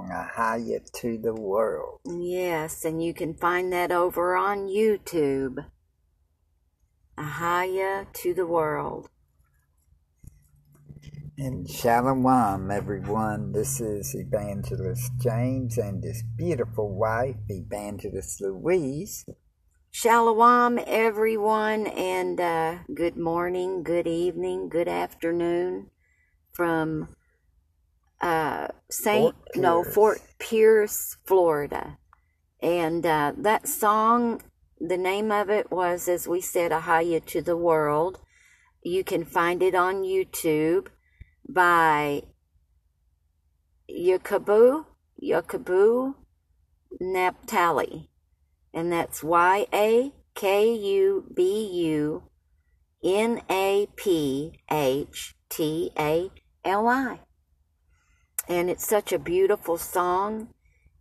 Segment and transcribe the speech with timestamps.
[0.00, 0.28] song, I
[0.94, 2.00] to the World.
[2.06, 5.66] Yes, and you can find that over on YouTube.
[7.16, 9.08] I to the World.
[11.36, 13.52] And shalom, everyone.
[13.52, 19.24] This is Evangelist James and his beautiful wife, Evangelist Louise.
[19.90, 25.90] Shalom, everyone, and uh, good morning, good evening, good afternoon
[26.52, 27.08] from
[28.20, 31.98] uh, Saint Fort no Fort Pierce, Florida,
[32.62, 34.42] and uh, that song.
[34.82, 38.18] The name of it was, as we said, "Ahaya to the World."
[38.82, 40.86] You can find it on YouTube
[41.46, 42.22] by
[43.90, 44.86] Yakubu
[45.22, 46.14] Yakubu
[46.98, 48.08] Naphtali,
[48.72, 52.22] and that's Y A K U B U
[53.04, 56.30] N A P H T A
[56.64, 57.20] L I.
[58.50, 60.48] And it's such a beautiful song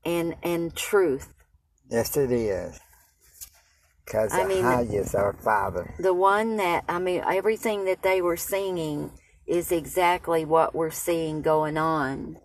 [0.06, 1.34] and and truth.
[1.90, 2.80] Yes, it is.
[4.06, 5.94] Because I mean, is our Father.
[6.00, 9.12] The one that I mean everything that they were singing
[9.48, 12.38] is exactly what we're seeing going on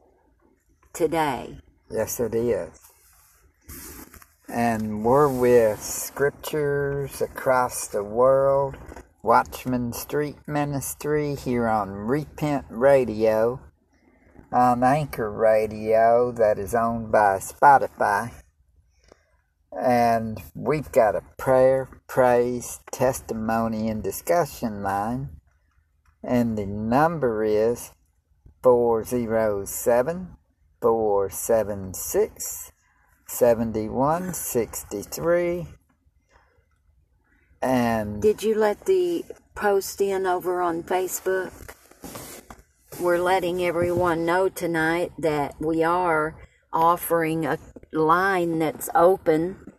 [0.95, 1.59] today.
[1.91, 2.81] Yes, it is.
[4.49, 8.77] And we're with scriptures across the world,
[9.23, 13.61] Watchman Street Ministry here on Repent Radio,
[14.55, 18.31] on Anchor Radio that is owned by Spotify.
[19.77, 25.31] And we've got a prayer, praise, testimony, and discussion line.
[26.23, 27.91] And the number is
[28.63, 30.37] 407
[30.81, 32.71] 476
[33.27, 35.67] 7163.
[37.61, 39.25] And Did you let the
[39.57, 41.75] post in over on Facebook?
[43.01, 46.37] We're letting everyone know tonight that we are
[46.73, 47.59] offering a
[47.93, 49.73] line that's open.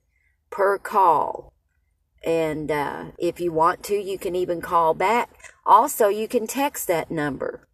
[0.50, 1.52] per call.
[2.24, 5.30] And uh, if you want to, you can even call back.
[5.64, 7.66] Also, you can text that number.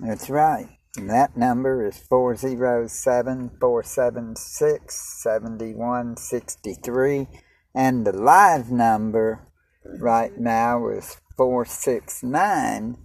[0.00, 0.78] That's right.
[0.96, 7.28] And that number is 407 476 7163.
[7.74, 9.48] And the live number
[9.84, 12.96] right now is 469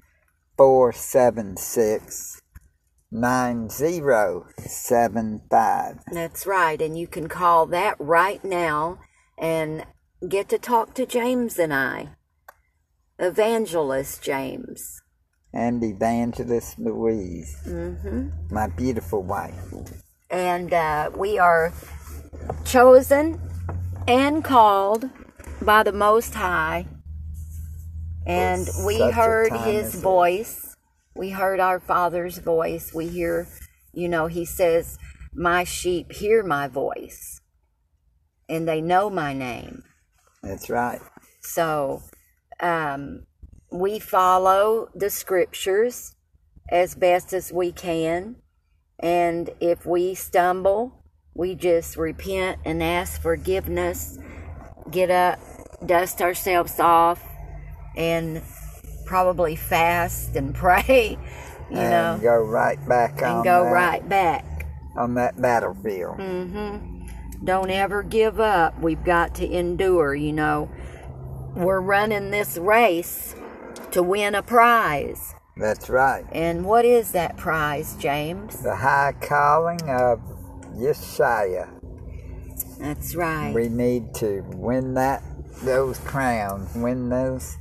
[0.57, 2.41] 476
[3.11, 5.99] 9075.
[6.11, 6.79] That's right.
[6.81, 8.99] And you can call that right now
[9.37, 9.85] and
[10.27, 12.09] get to talk to James and I.
[13.17, 15.01] Evangelist James.
[15.53, 19.55] And Evangelist Louise, hmm my beautiful wife.
[20.29, 21.73] And uh, we are
[22.65, 23.39] chosen
[24.07, 25.09] and called
[25.61, 26.87] by the Most High.
[28.25, 30.75] And For we heard his voice.
[31.15, 32.93] We heard our Father's voice.
[32.93, 33.47] We hear,
[33.93, 34.97] you know, he says,
[35.33, 37.41] My sheep hear my voice,
[38.47, 39.83] and they know my name.
[40.43, 41.01] That's right.
[41.41, 42.01] So
[42.59, 43.25] um,
[43.71, 46.15] we follow the scriptures
[46.69, 48.37] as best as we can.
[48.99, 51.03] And if we stumble,
[51.33, 54.19] we just repent and ask forgiveness,
[54.91, 55.39] get up,
[55.85, 57.23] dust ourselves off,
[57.95, 58.41] and
[59.05, 61.17] probably fast and pray,
[61.71, 64.65] you and know, go right back on and go that, right back.
[64.95, 66.15] on that battlefield.
[66.17, 66.98] hmm
[67.43, 68.79] Don't ever give up.
[68.81, 70.69] We've got to endure, you know.
[71.55, 73.35] We're running this race
[73.91, 75.33] to win a prize.
[75.57, 76.25] That's right.
[76.31, 78.61] And what is that prize, James?
[78.61, 80.19] The high calling of
[80.75, 81.69] Yeshaya.
[82.79, 83.53] That's right.
[83.53, 85.23] We need to win that
[85.63, 87.57] those crowns, win those,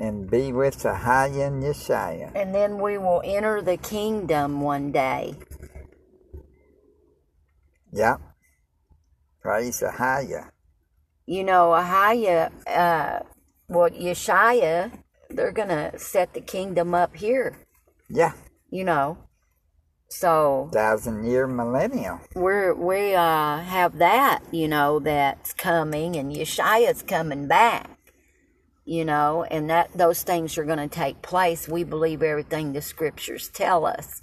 [0.00, 2.32] and be with the high and Yeshaya.
[2.34, 5.34] And then we will enter the kingdom one day.
[7.96, 8.20] Yep.
[9.40, 10.50] Praise Ahaya.
[11.26, 13.20] You know, Ahaya, uh,
[13.68, 14.92] well, Yeshaya,
[15.30, 17.56] they're going to set the kingdom up here,
[18.10, 18.32] Yeah.
[18.70, 19.16] you know.
[20.10, 22.20] So Thousand year millennial.
[22.36, 27.90] we're we uh have that you know that's coming and yeshaya's coming back
[28.84, 32.80] you know and that those things are going to take place we believe everything the
[32.80, 34.22] scriptures tell us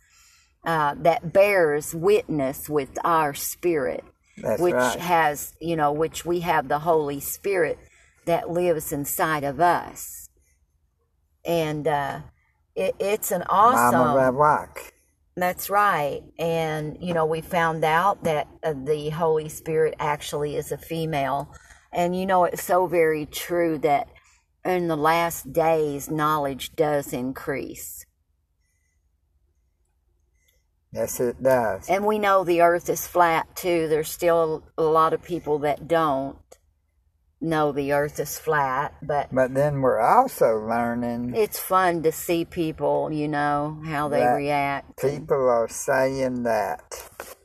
[0.66, 4.04] uh, that bears witness with our spirit
[4.38, 5.00] That's which right.
[5.00, 7.80] has you know which we have the holy spirit
[8.26, 10.30] that lives inside of us
[11.46, 12.22] and uh
[12.76, 14.94] it, it's an awesome Mama Rawak.
[15.36, 16.22] that's right.
[16.40, 21.54] And, you know, we found out that uh, the Holy Spirit actually is a female.
[21.92, 24.08] And, you know, it's so very true that
[24.66, 28.03] in the last days, knowledge does increase.
[30.94, 31.90] Yes, it does.
[31.90, 33.88] And we know the earth is flat too.
[33.88, 36.38] There's still a lot of people that don't
[37.42, 42.46] know the earth is flat, but But then we're also learning it's fun to see
[42.46, 45.02] people, you know, how they That react.
[45.02, 47.36] people are saying that.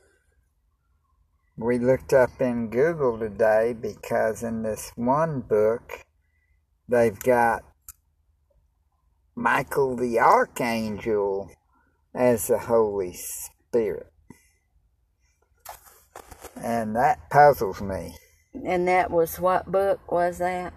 [1.57, 6.05] We looked up in Google today because in this one book,
[6.87, 7.63] they've got
[9.35, 11.51] Michael the Archangel
[12.19, 14.11] as the Holy Spirit.
[16.61, 18.13] And that puzzles me.
[18.53, 20.73] And that was what book was that?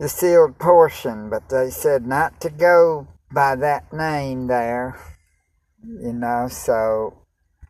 [0.00, 4.98] the sealed portion, but they said not to go by that name there,
[5.84, 7.18] you know, so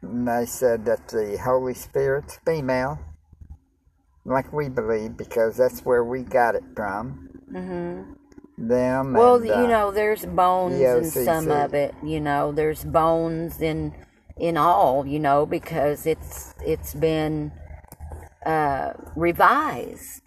[0.00, 3.00] they said that the Holy Spirit's female,
[4.24, 7.28] like we believe, because that's where we got it from.
[7.52, 8.12] Mm-hmm.
[8.60, 9.14] Them.
[9.14, 11.94] Well, and, you uh, know, there's bones in some of it.
[12.04, 13.94] You know, there's bones in
[14.36, 15.06] in all.
[15.06, 17.52] You know, because it's it's been
[18.44, 20.22] uh, revised.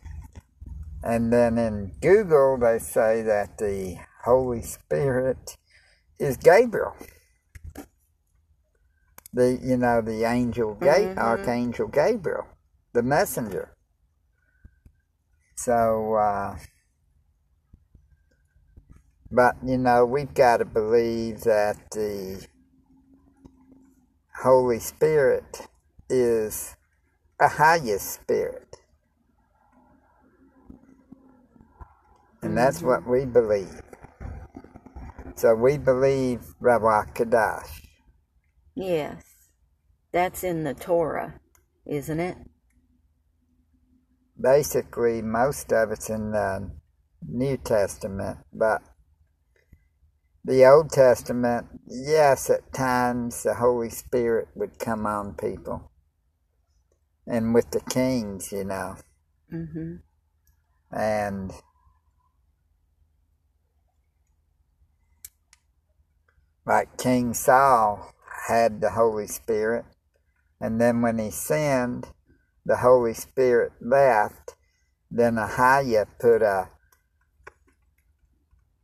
[1.03, 5.57] And then in Google, they say that the Holy Spirit
[6.17, 6.95] is Gabriel.
[9.33, 11.17] The you know the angel, Ga- Mhm.
[11.17, 12.47] Archangel Gabriel,
[12.93, 13.75] the messenger.
[15.55, 16.57] So, uh,
[19.33, 22.45] but you know we've got to believe that the
[24.43, 25.67] Holy Spirit
[26.07, 26.75] is
[27.39, 28.75] a highest spirit.
[32.41, 32.55] And mm-hmm.
[32.55, 33.81] that's what we believe.
[35.35, 37.87] So we believe Rawak Kadash.
[38.75, 39.23] Yes,
[40.11, 41.39] that's in the Torah,
[41.87, 42.37] isn't it?
[44.39, 46.69] Basically, most of it's in the
[47.27, 48.81] New Testament, but
[50.45, 55.91] the Old Testament, yes, at times the Holy Spirit would come on people.
[57.25, 58.97] And with the kings, you know.
[59.51, 59.95] Mm-hmm.
[60.95, 61.51] And
[66.65, 68.13] like King Saul
[68.47, 69.85] had the Holy Spirit,
[70.59, 72.07] and then when he sinned,
[72.65, 74.55] the Holy Spirit left.
[75.11, 76.69] Then Ahiah put a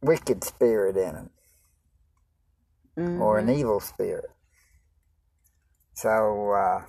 [0.02, 1.30] wicked spirit in him,
[3.00, 3.22] mm-hmm.
[3.22, 4.30] or an evil spirit.
[5.94, 6.86] So uh,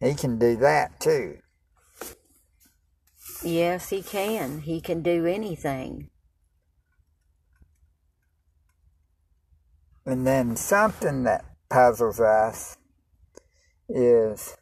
[0.00, 1.38] he can do that too.
[3.42, 4.60] Yes, he can.
[4.60, 6.10] He can do anything.
[10.04, 12.76] And then something that puzzles us
[13.88, 14.56] is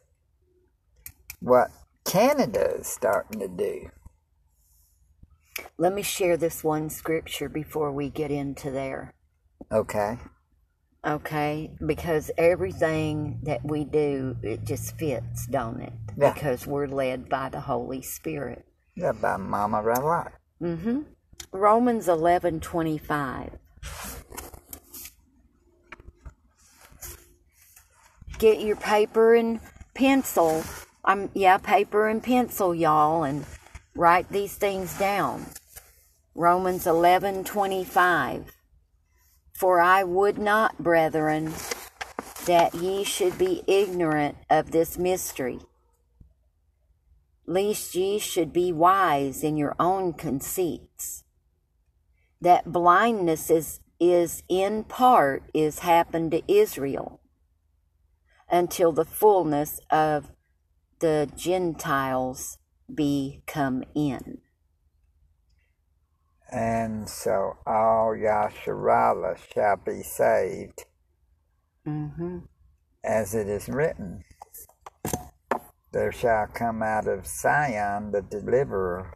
[1.39, 1.69] what
[2.03, 3.89] Canada is starting to do.
[5.77, 9.13] Let me share this one scripture before we get into there.
[9.71, 10.17] Okay.
[11.05, 15.93] Okay, because everything that we do, it just fits, don't it?
[16.17, 16.33] Yeah.
[16.33, 18.65] Because we're led by the Holy Spirit.
[18.95, 20.31] Yeah, by Mama Rawat.
[20.61, 21.01] Mm-hmm.
[21.51, 23.51] Romans eleven twenty five.
[28.39, 29.59] Get your paper and
[29.93, 30.63] pencil.
[31.03, 33.45] I'm yeah, paper and pencil, y'all, and
[33.93, 35.45] write these things down.
[36.33, 38.54] Romans eleven twenty five.
[39.55, 41.53] For I would not, brethren,
[42.45, 45.59] that ye should be ignorant of this mystery,
[47.47, 51.23] lest ye should be wise in your own conceits.
[52.41, 57.21] That blindness is, is in part is happened to Israel
[58.51, 60.31] until the fullness of
[60.99, 62.57] the Gentiles
[62.93, 64.41] be come in.
[66.51, 70.85] And so all Yasharala shall be saved,
[71.87, 72.39] Mm-hmm.
[73.03, 74.23] as it is written.
[75.91, 79.13] There shall come out of Sion the deliverer,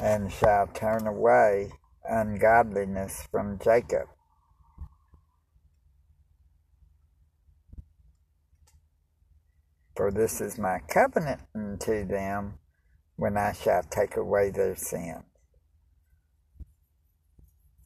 [0.00, 1.72] and shall turn away
[2.08, 4.08] ungodliness from Jacob.
[9.96, 12.54] For this is my covenant unto them
[13.16, 15.24] when I shall take away their sin.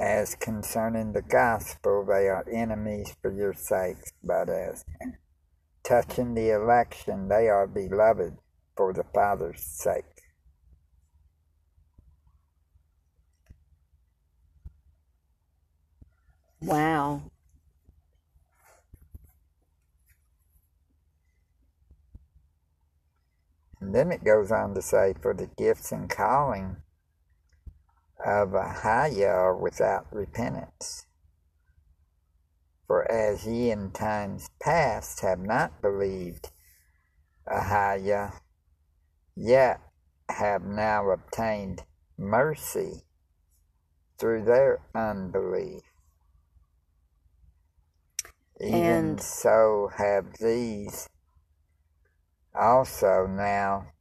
[0.01, 4.85] As concerning the gospel, they are enemies for your sakes, but as
[5.83, 8.37] touching the election, they are beloved
[8.77, 10.05] for the Father's sake.
[16.61, 17.31] Wow.
[23.81, 26.77] And then it goes on to say, For the gifts and calling
[28.25, 31.07] of Ahiah without repentance.
[32.87, 36.51] For as ye in times past have not believed
[37.47, 38.41] Ahiah,
[39.37, 39.81] yet
[40.29, 41.85] have now obtained
[42.17, 43.05] mercy
[44.19, 45.83] through their unbelief.
[48.61, 51.09] Even And- so have these
[52.55, 53.93] also now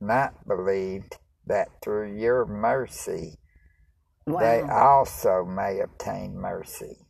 [0.00, 3.38] not believed that through your mercy
[4.26, 7.06] they also may obtain mercy.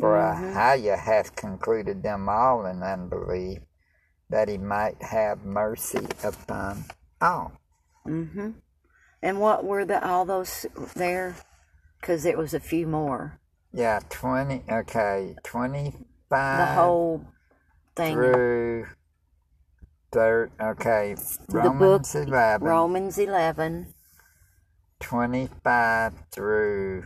[0.00, 0.54] For Mhm.
[0.54, 3.62] Ahiah hath concluded them all in unbelief,
[4.28, 6.84] that he might have mercy upon
[7.20, 7.52] all.
[8.06, 8.50] Mm-hmm.
[9.22, 11.36] And what were the all those there?
[12.00, 13.38] Because it was a few more.
[13.72, 17.24] Yeah, 20, okay, 25 The whole
[17.96, 18.14] thing.
[18.14, 18.86] through
[20.14, 21.16] third, okay,
[21.48, 23.92] the Romans book 11, Romans 11.
[25.00, 27.04] 25 through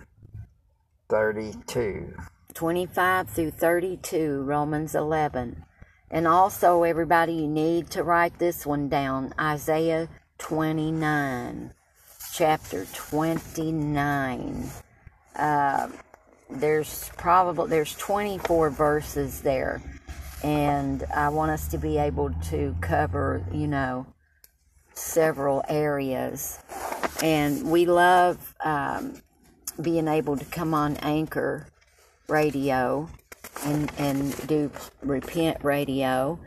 [1.09, 2.15] 32.
[2.53, 5.65] 25 through 32, Romans 11.
[6.11, 11.73] And also, everybody, you need to write this one down Isaiah 29,
[12.35, 14.71] chapter 29.
[15.35, 15.89] Uh,
[16.51, 19.83] there's probably there's 24 verses there
[20.43, 24.07] and i want us to be able to cover you know
[24.99, 26.59] several areas.
[27.23, 29.15] And we love um,
[29.81, 31.67] being able to come on anchor
[32.29, 33.09] radio
[33.65, 34.71] and and do
[35.03, 36.39] repent radio.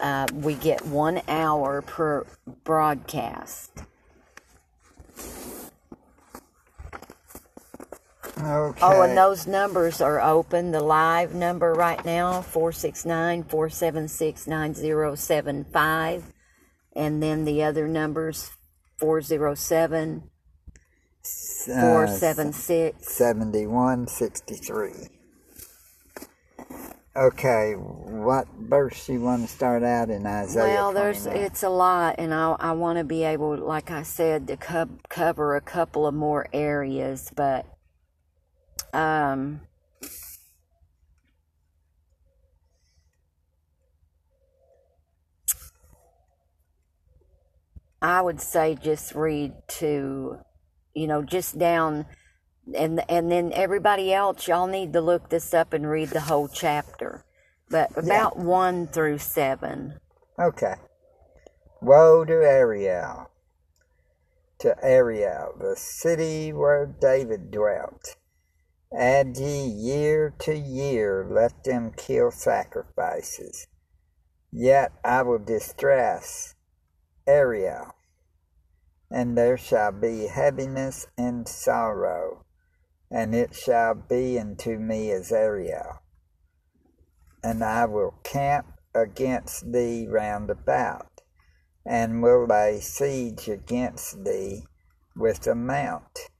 [0.00, 2.26] Uh, we get one hour per
[2.64, 3.70] broadcast
[8.36, 8.80] Okay.
[8.82, 10.72] Oh, and those numbers are open.
[10.72, 16.32] The live number right now, 469 476 9075.
[16.96, 18.50] And then the other numbers,
[18.98, 20.30] 407
[21.68, 23.08] Uh, 476.
[23.14, 24.92] 71, 63.
[27.16, 30.64] Okay, what verse you want to start out in Isaiah?
[30.64, 34.48] Well, there's it's a lot, and I I want to be able, like I said,
[34.48, 37.66] to co- cover a couple of more areas, but
[38.94, 39.60] um,
[48.00, 50.38] I would say just read to,
[50.94, 52.06] you know, just down,
[52.74, 56.48] and and then everybody else, y'all need to look this up and read the whole
[56.48, 57.24] chapter,
[57.68, 59.98] but about one through seven.
[60.38, 60.74] Okay.
[61.80, 63.30] Woe to Ariel,
[64.58, 68.16] to Ariel, the city where David dwelt.
[68.96, 73.66] Add ye year to year, let them kill sacrifices.
[74.52, 76.54] Yet I will distress
[77.26, 77.96] Ariel,
[79.10, 82.44] and there shall be heaviness and sorrow,
[83.10, 86.00] and it shall be unto me as Ariel.
[87.42, 91.20] And I will camp against thee round about,
[91.84, 94.66] and will lay siege against thee
[95.16, 96.30] with a mount,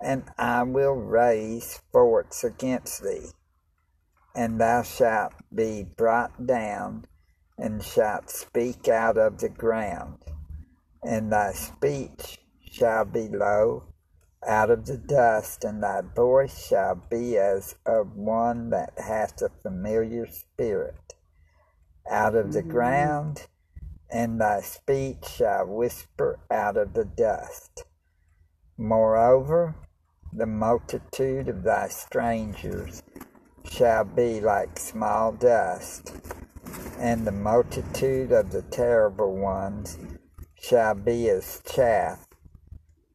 [0.00, 3.30] and I will raise forts against thee,
[4.34, 7.06] and thou shalt be brought down,
[7.58, 10.18] and shalt speak out of the ground,
[11.02, 12.38] and thy speech
[12.70, 13.84] shall be low
[14.46, 19.48] out of the dust, and thy voice shall be as of one that hath a
[19.62, 21.14] familiar spirit
[22.08, 22.68] out of the mm.
[22.68, 23.46] ground,
[24.10, 27.84] and thy speech shall whisper out of the dust.
[28.78, 29.74] Moreover,
[30.36, 33.02] the multitude of thy strangers
[33.64, 36.14] shall be like small dust,
[36.98, 39.96] and the multitude of the terrible ones
[40.60, 42.26] shall be as chaff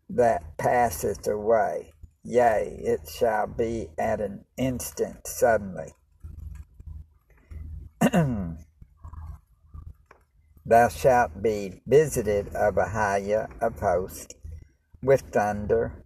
[0.09, 1.93] that passeth away.
[2.23, 5.93] Yea, it shall be at an instant suddenly.
[10.65, 14.33] Thou shalt be visited of Ahiah of hosts,
[15.03, 16.00] with thunder,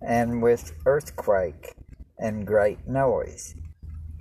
[0.00, 1.74] and with earthquake,
[2.18, 3.54] and great noise,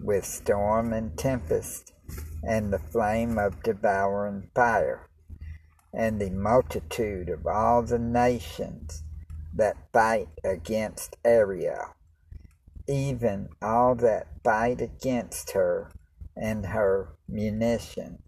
[0.01, 1.93] with storm and tempest,
[2.43, 5.09] and the flame of devouring fire,
[5.93, 9.03] and the multitude of all the nations
[9.53, 11.95] that fight against Ariel,
[12.87, 15.91] even all that fight against her
[16.35, 18.21] and her munition,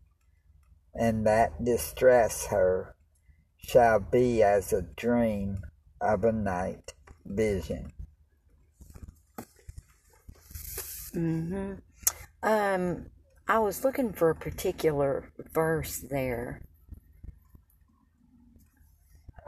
[0.93, 2.95] and that distress her,
[3.57, 5.61] shall be as a dream
[6.01, 6.93] of a night
[7.25, 7.91] vision.
[11.13, 11.73] Mm-hmm.
[12.43, 13.05] Um,
[13.47, 16.61] I was looking for a particular verse there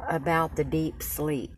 [0.10, 1.52] about the deep sleep.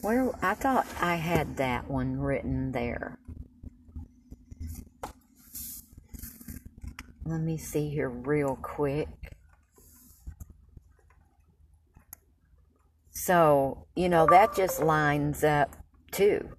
[0.00, 3.18] Where I thought I had that one written there.
[7.24, 9.08] Let me see here real quick.
[13.22, 15.76] So, you know, that just lines up
[16.10, 16.56] too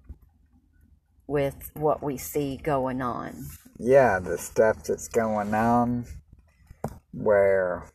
[1.26, 3.48] with what we see going on.
[3.80, 6.06] Yeah, the stuff that's going on
[7.10, 7.90] where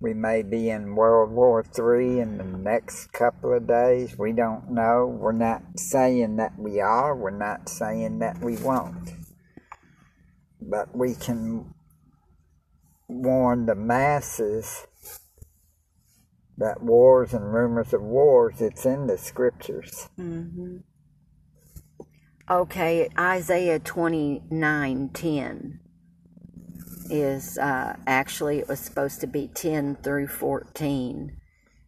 [0.00, 4.18] we may be in World War III in the next couple of days.
[4.18, 5.06] We don't know.
[5.06, 7.16] We're not saying that we are.
[7.16, 9.12] We're not saying that we won't.
[10.60, 11.72] But we can
[13.08, 14.86] warn the masses
[16.58, 20.08] that wars and rumors of wars, it's in the scriptures.
[20.18, 20.78] Mm-hmm.
[22.50, 25.80] Okay, Isaiah twenty nine ten
[27.10, 31.38] is uh, actually it was supposed to be ten through fourteen.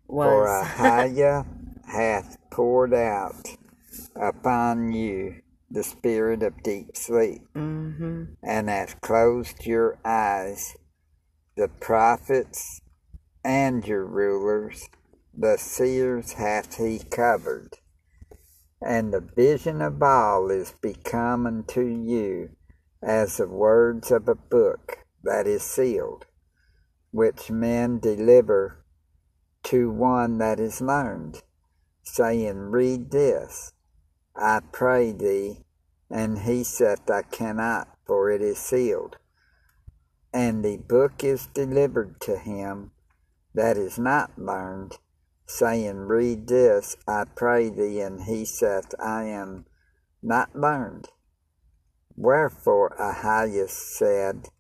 [0.07, 1.47] For Was Ahiah
[1.87, 3.47] hath poured out
[4.15, 8.25] upon you the spirit of deep sleep, mm-hmm.
[8.43, 10.75] and hath closed your eyes,
[11.57, 12.81] the prophets
[13.47, 14.89] and your rulers,
[15.33, 17.77] the seers hath he covered.
[18.83, 22.51] And the vision of Baal is become unto you
[23.01, 26.27] as the words of a book that is sealed,
[27.13, 28.85] which men deliver
[29.63, 31.43] to one that is learned,
[32.03, 33.73] saying, Read this,
[34.35, 35.63] I pray thee.
[36.11, 39.19] And he saith, I cannot, for it is sealed.
[40.33, 42.91] And the book is delivered to him
[43.57, 44.99] that is not learned,
[45.47, 48.01] saying, Read this, I pray thee.
[48.01, 49.65] And he saith, I am
[50.23, 51.09] not learned.
[52.15, 54.51] Wherefore Ahias said,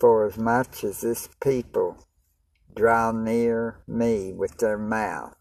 [0.00, 1.96] Forasmuch as this people
[2.74, 5.36] draw near me with their mouth,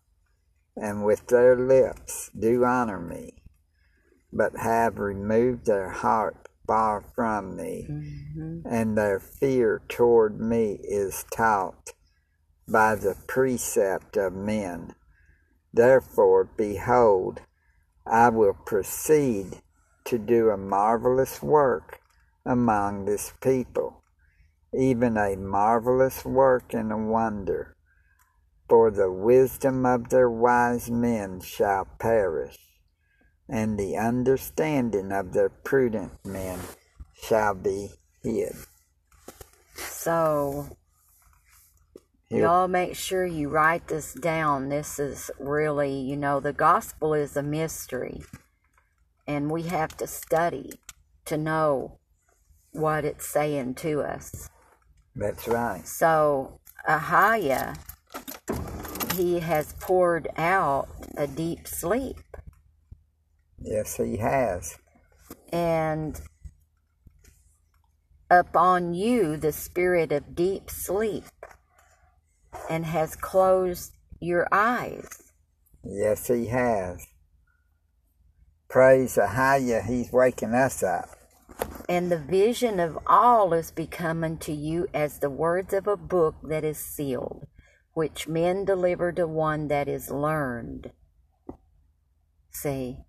[0.76, 3.41] and with their lips do honor me,
[4.32, 8.60] but have removed their heart far from me, Mm-hmm.
[8.65, 11.93] and their fear toward me is taught
[12.67, 14.95] by the precept of men.
[15.74, 17.41] Therefore, behold,
[18.06, 19.62] I will proceed
[20.06, 22.00] to do a marvelous work
[22.45, 24.04] among this people,
[24.74, 27.76] even a marvelous work and a wonder.
[28.67, 32.58] For the wisdom of their wise men shall perish,
[33.50, 36.60] and the understanding of their prudent men
[37.13, 37.91] shall be
[38.24, 38.56] hid.
[39.76, 40.78] So
[42.39, 44.70] Y'all make sure you write this down.
[44.70, 48.22] This is really, you know, the gospel is a mystery,
[49.28, 50.72] and we have to study
[51.26, 52.00] to know
[52.72, 54.50] what it's saying to us.
[55.15, 55.86] That's right.
[55.86, 57.78] So Ahiah,
[59.15, 62.17] he has poured out a deep sleep,
[63.62, 64.78] Yes, he has.
[65.52, 66.20] and
[68.30, 71.26] upon you the spirit of deep sleep,
[72.69, 75.08] and has closed your eyes.
[75.84, 77.06] Yes, he has.
[78.69, 81.10] Praise Ahiah, he's waking us up.
[81.89, 86.36] And the vision of all is become unto you as the words of a book
[86.43, 87.47] that is sealed,
[87.93, 90.91] which men deliver to one that is learned.
[92.52, 93.00] See?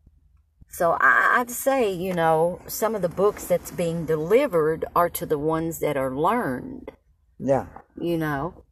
[0.69, 5.39] So I'd say, you know, some of the books that's being delivered are to the
[5.39, 6.93] ones that are learned,
[7.39, 7.67] Yeah.
[8.01, 8.65] you know.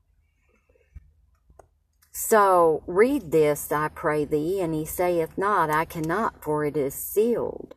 [2.13, 6.95] So read this, I pray thee, and he saith not, I cannot, for it is
[6.95, 7.75] sealed.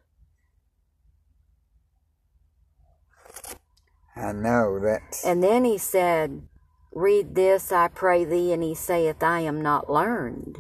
[4.16, 6.48] I know that's And then he said,
[6.92, 10.58] Read this, I pray thee, and he saith, I am not learned.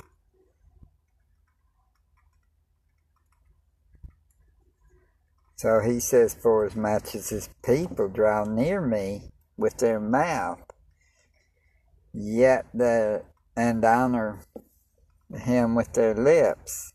[5.64, 10.60] so he says, For as much as his people draw near me with their mouth,
[12.12, 13.24] yet the
[13.56, 14.40] and honor
[15.34, 16.94] him with their lips,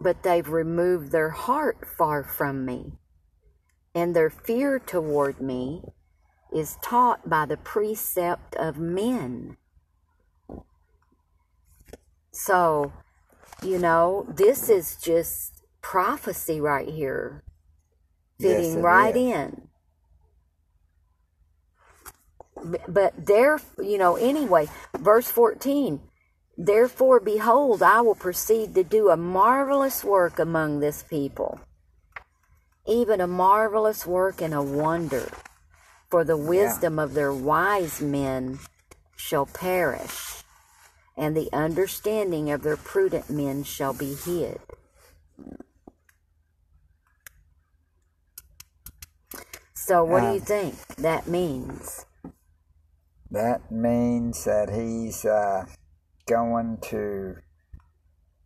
[0.00, 2.92] But they've removed their heart far from me,
[3.94, 5.82] and their fear toward me
[6.52, 9.56] is taught by the precept of men.
[12.32, 12.92] So,
[13.62, 17.44] you know, this is just prophecy right here,
[18.40, 19.22] fitting it right is.
[19.22, 19.68] in.
[22.88, 26.00] But there, you know, anyway, verse 14
[26.56, 31.60] Therefore, behold, I will proceed to do a marvelous work among this people,
[32.86, 35.30] even a marvelous work and a wonder.
[36.10, 38.58] For the wisdom of their wise men
[39.16, 40.42] shall perish,
[41.16, 44.60] and the understanding of their prudent men shall be hid.
[49.72, 52.04] So, what do you think that means?
[53.32, 55.64] That means that he's uh,
[56.26, 57.36] going to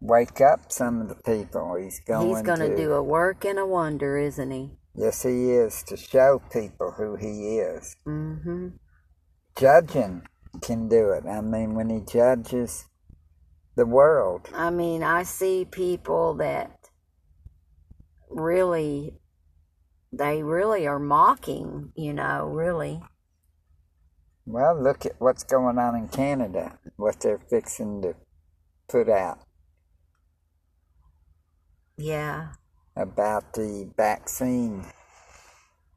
[0.00, 1.74] wake up some of the people.
[1.74, 4.70] He's going He's going to do a work and a wonder, isn't he?
[4.94, 7.96] Yes, he is to show people who he is.
[8.06, 8.68] Mm-hmm.
[9.58, 10.22] Judging
[10.62, 11.24] can do it.
[11.26, 12.86] I mean, when he judges
[13.74, 16.90] the world, I mean, I see people that
[18.30, 19.14] really,
[20.12, 23.02] they really are mocking, you know, really.
[24.46, 28.14] Well, look at what's going on in Canada, what they're fixing to
[28.88, 29.40] put out
[31.96, 32.48] Yeah.
[32.96, 34.84] about the vaccine.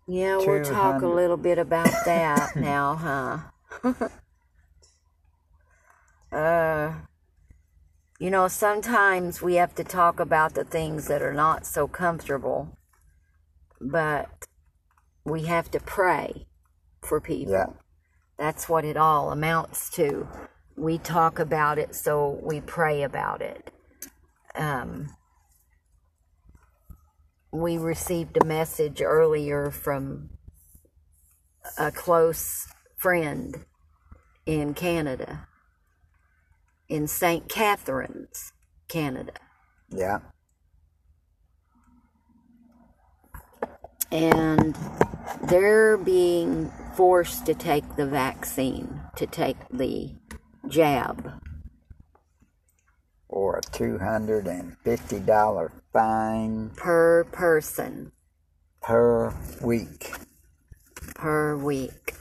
[0.07, 3.51] Yeah, we'll talk a little bit about that now,
[3.83, 4.09] huh?
[6.35, 6.93] uh,
[8.19, 12.75] you know, sometimes we have to talk about the things that are not so comfortable,
[13.79, 14.47] but
[15.23, 16.47] we have to pray
[17.01, 17.53] for people.
[17.53, 17.65] Yeah.
[18.39, 20.25] That's what it all amounts to.
[20.77, 23.69] We talk about it, so we pray about it.
[24.55, 25.09] Um,
[27.51, 30.29] we received a message earlier from
[31.77, 33.65] a close friend
[34.45, 35.47] in Canada,
[36.87, 37.49] in St.
[37.49, 38.53] Catharines,
[38.87, 39.33] Canada.
[39.89, 40.19] Yeah.
[44.13, 44.77] And
[45.43, 50.15] they're being forced to take the vaccine, to take the
[50.67, 51.41] jab.
[53.27, 58.11] Or a $250 fine per person
[58.81, 60.11] per week.
[61.15, 62.13] per week.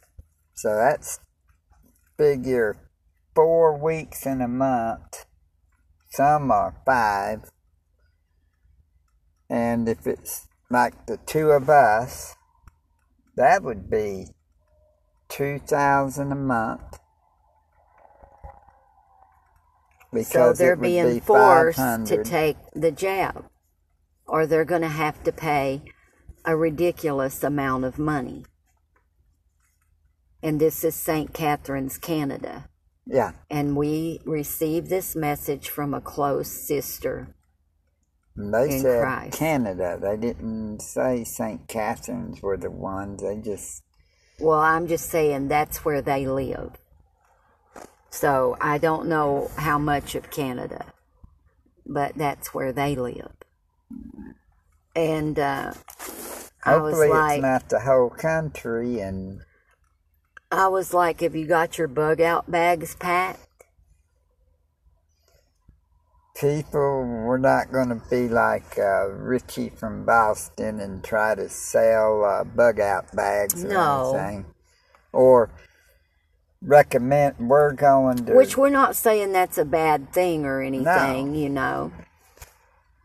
[0.54, 1.20] So that's
[2.16, 2.76] figure
[3.34, 5.26] four weeks in a month.
[6.10, 7.50] Some are five.
[9.48, 12.34] And if it's like the two of us,
[13.36, 14.26] that would be
[15.28, 16.98] two thousand a month.
[20.12, 23.44] Because so they're being be forced to take the jab,
[24.26, 25.82] or they're going to have to pay
[26.46, 28.44] a ridiculous amount of money.
[30.42, 31.34] And this is St.
[31.34, 32.68] Catharines, Canada.
[33.06, 37.34] Yeah, And we received this message from a close sister.
[38.36, 39.38] and they In said Christ.
[39.38, 39.98] Canada.
[40.00, 41.66] They didn't say St.
[41.68, 43.22] Catharines were the ones.
[43.22, 43.82] They just
[44.40, 46.72] Well, I'm just saying that's where they live.
[48.10, 50.86] So I don't know how much of Canada,
[51.84, 53.32] but that's where they live.
[54.94, 55.72] And uh,
[56.64, 59.42] I was hopefully like, it's not the whole country and.
[60.50, 63.47] I was like, have you got your bug out bags packed?
[66.40, 72.24] People we're not going to be like uh, Richie from Boston and try to sell
[72.24, 74.14] uh, bug out bags or No.
[74.14, 74.46] anything,
[75.12, 75.50] or
[76.62, 78.34] recommend we're going to.
[78.34, 81.92] Which we're not saying that's a bad thing or anything, you know.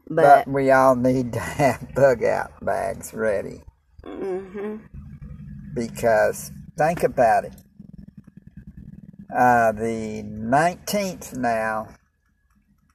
[0.08, 3.62] but But, we all need to have bug out bags ready
[4.06, 4.76] Mm-hmm.
[5.74, 7.54] because think about it.
[9.36, 11.88] Uh, the 19th now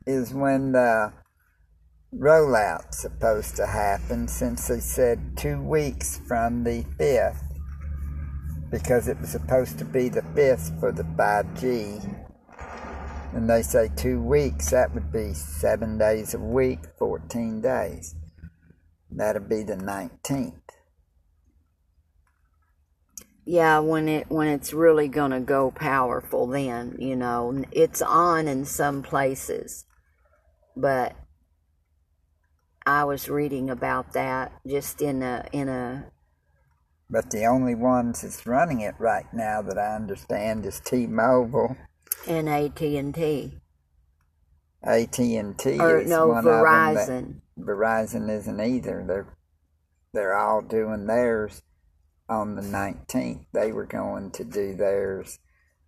[0.09, 1.13] is when the
[2.15, 7.45] rollout's supposed to happen since they said two weeks from the 5th
[8.71, 12.25] because it was supposed to be the 5th for the 5G.
[13.35, 18.15] And they say two weeks, that would be seven days a week, 14 days.
[19.11, 20.55] That'll be the 19th.
[23.45, 28.67] Yeah, when it when it's really gonna go powerful, then you know it's on in
[28.67, 29.87] some places,
[30.81, 31.15] but
[32.87, 36.07] I was reading about that just in a in a
[37.11, 41.77] But the only ones that's running it right now that I understand is T-Mobile,
[42.27, 43.53] in AT and T
[44.83, 46.53] AT&T or is no one of them.
[46.55, 47.41] Verizon.
[47.59, 49.05] Verizon isn't either.
[49.07, 49.37] They're
[50.15, 51.63] they're all doing theirs
[52.29, 53.45] on the 19th.
[53.53, 55.39] They were going to do theirs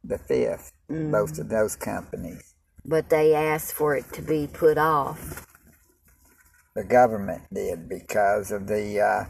[0.04, 0.72] the 5th.
[0.90, 1.10] Mm.
[1.12, 2.49] Both of those companies.
[2.84, 5.46] But they asked for it to be put off.
[6.74, 9.24] The government did because of the uh,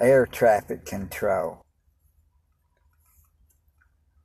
[0.00, 1.62] air traffic control.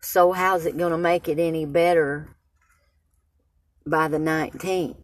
[0.01, 2.35] So how's it gonna make it any better
[3.87, 4.97] by the nineteenth?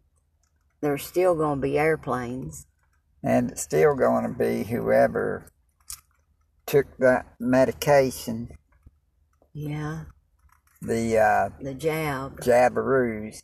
[0.80, 2.66] There's still gonna be airplanes.
[3.22, 5.50] And it's still going to be whoever
[6.66, 8.48] took that medication,
[9.52, 10.04] Yeah,
[10.80, 12.40] the uh, the jab.
[12.40, 13.42] jabberoos.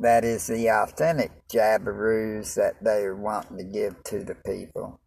[0.00, 4.98] That is the authentic jabberoos that they're wanting to give to the people.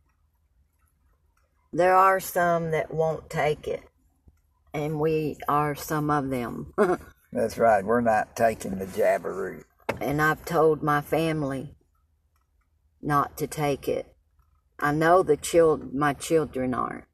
[1.73, 3.83] There are some that won't take it,
[4.73, 6.73] and we are some of them.
[7.33, 7.83] That's right.
[7.83, 9.63] We're not taking the jabberoo.
[9.99, 11.75] and I've told my family
[13.01, 14.15] not to take it.
[14.79, 17.05] I know the child, my children aren't.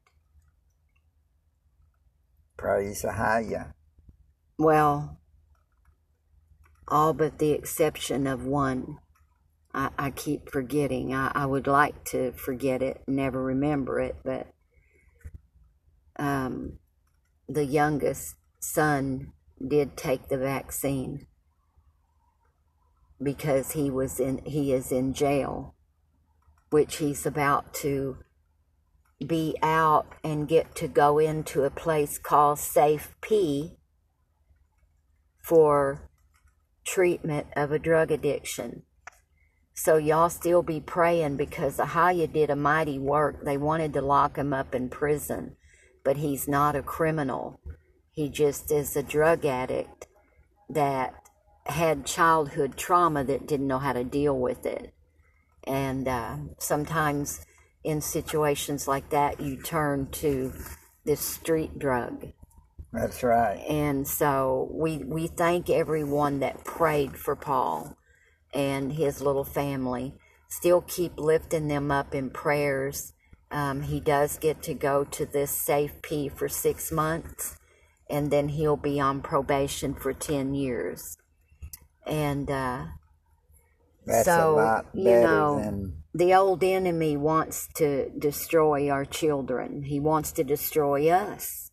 [2.56, 3.74] Praise the Haya.
[4.58, 5.18] Well,
[6.88, 8.98] all but the exception of one.
[9.74, 11.14] I, I keep forgetting.
[11.14, 14.48] I, I would like to forget it, never remember it, but
[16.18, 16.78] um,
[17.48, 19.32] the youngest son
[19.66, 21.26] did take the vaccine
[23.22, 25.74] because he was in he is in jail,
[26.70, 28.18] which he's about to
[29.22, 33.76] be out and get to go into a place called Safe P
[35.42, 36.10] for
[36.84, 38.82] treatment of a drug addiction.
[39.74, 43.44] So y'all still be praying because Ahaya did a mighty work.
[43.44, 45.56] They wanted to lock him up in prison,
[46.04, 47.60] but he's not a criminal.
[48.10, 50.06] He just is a drug addict
[50.68, 51.14] that
[51.66, 54.92] had childhood trauma that didn't know how to deal with it.
[55.64, 57.46] And uh, sometimes
[57.84, 60.52] in situations like that, you turn to
[61.04, 62.32] this street drug.
[62.92, 63.58] That's right.
[63.68, 67.96] And so we we thank everyone that prayed for Paul
[68.52, 70.14] and his little family.
[70.48, 73.14] Still keep lifting them up in prayers.
[73.50, 77.56] Um, he does get to go to this safe P for six months,
[78.10, 81.16] and then he'll be on probation for ten years.
[82.06, 82.84] And uh,
[84.06, 89.84] That's So, you know, than the old enemy wants to destroy our children.
[89.84, 91.70] He wants to destroy us.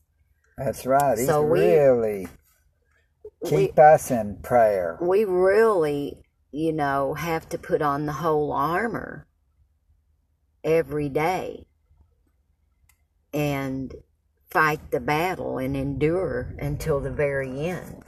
[0.58, 1.18] That's right.
[1.18, 2.28] He's So we- really
[3.46, 4.98] keep us in prayer.
[5.02, 9.28] we really, you know, have to put on the whole armor
[10.64, 11.66] every day
[13.34, 13.96] and
[14.52, 18.04] fight the battle and endure until the very end.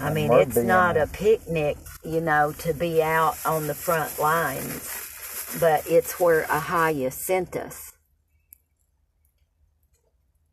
[0.00, 5.56] I mean, it's not a picnic, you know, to be out on the front lines,
[5.60, 7.92] but it's where Ahaya sent us.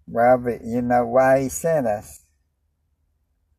[0.08, 2.24] Well, but you know why he sent us?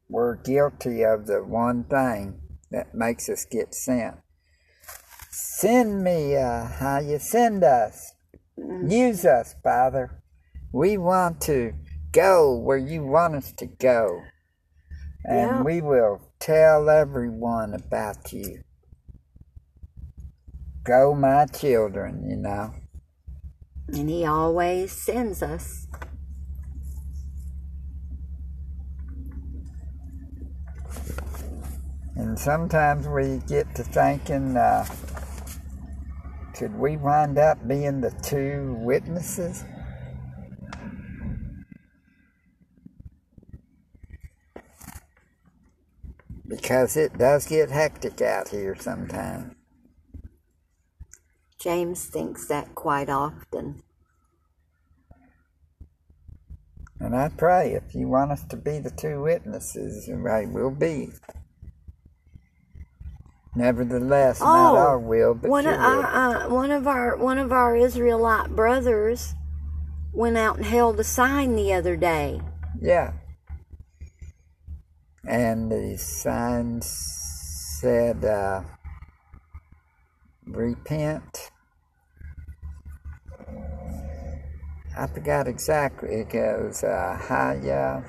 [0.08, 4.16] We're guilty of the one thing that makes us get sent.
[5.30, 8.12] Send me, uh, how you send us.
[8.56, 10.22] Use us, Father.
[10.72, 11.74] We want to
[12.12, 14.22] go where you want us to go.
[15.28, 15.62] And Yeah.
[15.64, 18.62] we will tell everyone about you.
[20.84, 22.74] Go, my children, you know.
[23.88, 25.88] And he always sends us.
[32.14, 34.86] And sometimes we get to thinking, uh,
[36.54, 39.64] could we wind up being the two witnesses?
[46.48, 49.54] Because it does get hectic out here sometimes.
[51.58, 53.82] James thinks that quite often.
[57.00, 61.10] And I pray if you want us to be the two witnesses, right, we'll be.
[63.54, 65.86] Nevertheless, not Oh, our will, but one your of will.
[65.86, 69.34] our uh, one of our one of our Israelite brothers
[70.12, 72.40] went out and held a sign the other day.
[72.80, 73.12] Yeah.
[75.26, 78.62] And the sign said, uh,
[80.46, 81.50] repent
[84.98, 86.08] I forgot exactly.
[86.08, 88.02] It goes uh, Haya.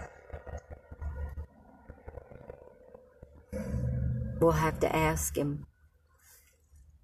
[4.40, 5.66] We'll have to ask him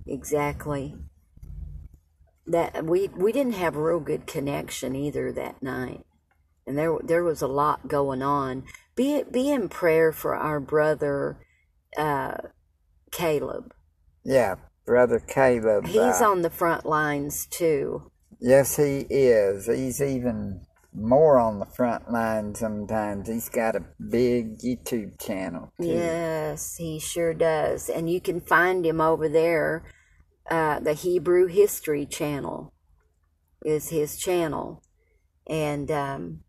[0.08, 0.96] exactly.
[2.48, 6.06] That we we didn't have a real good connection either that night,
[6.66, 8.64] and there there was a lot going on.
[8.96, 11.40] Be be in prayer for our brother,
[11.98, 12.36] uh,
[13.12, 13.74] Caleb.
[14.24, 15.88] Yeah, brother Caleb.
[15.88, 18.12] He's uh, on the front lines too.
[18.40, 19.68] Yes, he is.
[19.68, 20.66] He's even
[20.96, 23.28] more on the front line sometimes.
[23.28, 25.72] He's got a big YouTube channel.
[25.82, 25.88] Too.
[25.88, 27.90] Yes, he sure does.
[27.90, 29.84] And you can find him over there.
[30.50, 32.74] Uh, the Hebrew History Channel
[33.66, 34.84] is his channel.
[35.48, 36.42] And um,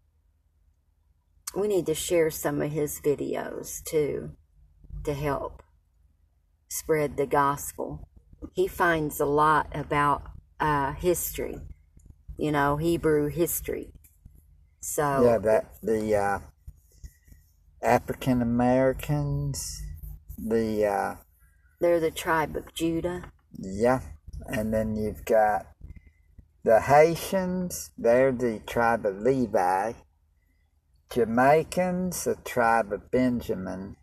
[1.56, 4.32] we need to share some of his videos too
[5.04, 5.62] to help
[6.68, 8.08] spread the gospel.
[8.52, 10.22] He finds a lot about
[10.60, 11.56] uh, history,
[12.36, 13.92] you know, Hebrew history.
[14.80, 16.38] So, Yeah, that the uh,
[17.82, 19.82] African Americans,
[20.36, 21.16] the uh,
[21.80, 23.30] they're the tribe of Judah.
[23.58, 24.00] yeah,
[24.46, 25.66] and then you've got
[26.64, 27.90] the Haitians.
[27.96, 29.92] They're the tribe of Levi.
[31.10, 33.96] Jamaicans, the tribe of Benjamin.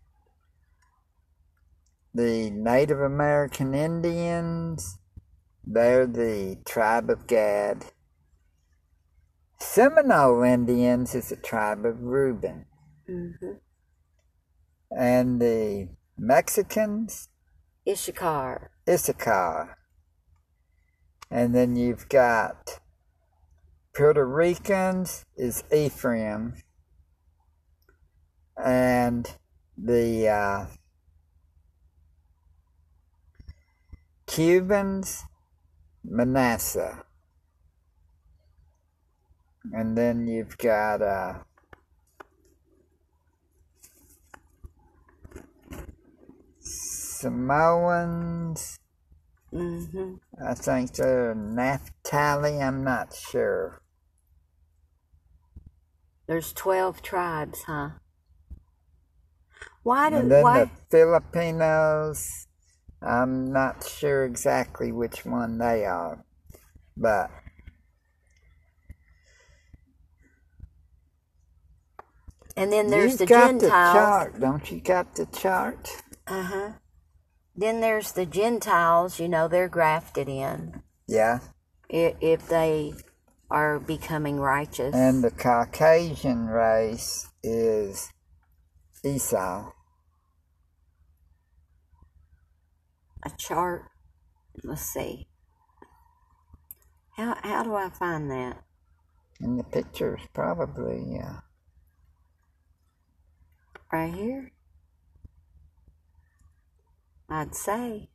[2.14, 4.98] The Native American Indians,
[5.64, 7.86] they're the tribe of Gad.
[9.58, 12.66] Seminole Indians is the tribe of Reuben.
[13.06, 13.30] hmm
[14.90, 15.88] And the
[16.18, 17.28] Mexicans,
[17.88, 18.70] Issachar.
[18.88, 19.78] Issachar.
[21.30, 22.80] And then you've got
[23.94, 26.54] Puerto Ricans is Ephraim.
[28.56, 29.28] And
[29.76, 30.66] the uh,
[34.26, 35.24] Cubans,
[36.04, 37.04] Manasseh.
[39.72, 41.34] And then you've got uh,
[47.22, 48.78] Samoans.
[49.50, 52.60] hmm I think they're Naphtali.
[52.60, 53.82] I'm not sure.
[56.26, 57.90] There's 12 tribes, huh?
[59.82, 62.46] Why do, And then why, the Filipinos.
[63.02, 66.24] I'm not sure exactly which one they are,
[66.96, 67.30] but
[72.56, 73.92] and then there's the got the Gentiles.
[73.92, 74.80] chart, don't you?
[74.80, 75.90] Got the chart?
[76.28, 76.70] Uh huh.
[77.56, 81.40] Then there's the Gentiles, you know, they're grafted in Yeah.
[81.92, 82.94] i- if they
[83.50, 84.94] are becoming righteous.
[84.94, 88.11] And the Caucasian race is
[89.04, 89.72] Esau.
[93.22, 93.84] a chart.
[94.62, 95.28] Let's see.
[97.16, 98.62] How, how do I find that?
[99.40, 101.40] In the pictures, probably, yeah.
[103.92, 104.52] Right here?
[107.28, 108.08] I'd say.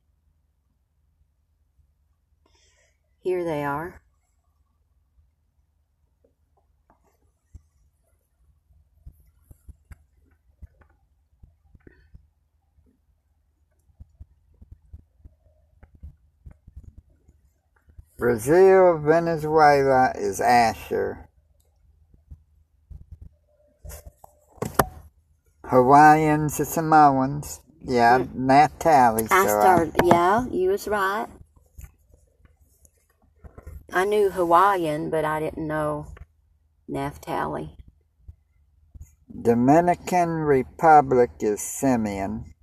[3.19, 4.01] Here they are.
[18.17, 21.29] Brazil, Venezuela is Asher.
[25.65, 27.61] Hawaiians, the Samoans.
[27.83, 28.47] Yeah, hmm.
[28.47, 29.27] Naphtali.
[29.27, 31.27] So I I- started, yeah, you was right.
[33.93, 36.07] I knew Hawaiian, but I didn't know
[36.87, 37.77] Naphtali.
[39.41, 42.53] Dominican Republic is Simeon.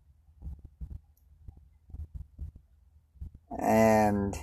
[3.59, 4.37] And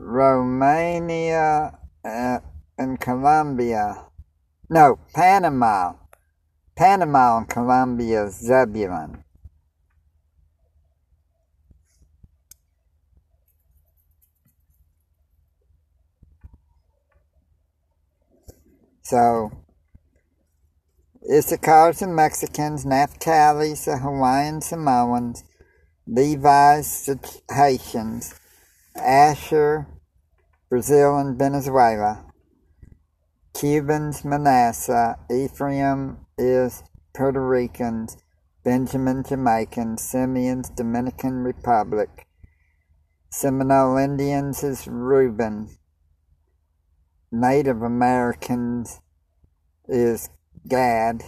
[0.00, 2.38] Romania uh,
[2.78, 4.06] and Colombia.
[4.68, 5.94] No, Panama.
[6.74, 9.24] Panama and Colombia is Zebulun.
[19.02, 19.50] So,
[21.30, 25.44] Issachar's the Mexicans, Naphtali's the Hawaiian Samoans,
[26.06, 27.18] Levi's the
[27.52, 28.39] Haitians,
[28.96, 29.86] Asher,
[30.68, 32.26] Brazil and Venezuela,
[33.54, 36.82] Cubans, Manasseh, Ephraim is
[37.14, 38.16] Puerto Ricans,
[38.64, 42.26] Benjamin, Jamaicans, Simeons, Dominican Republic,
[43.30, 45.76] Seminole Indians is Reuben,
[47.32, 49.00] Native Americans
[49.88, 50.30] is
[50.66, 51.22] Gad,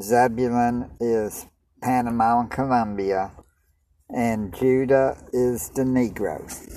[0.00, 1.46] Zebulun is
[1.82, 3.32] Panama and Colombia,
[4.10, 6.68] and Judah is the Negroes.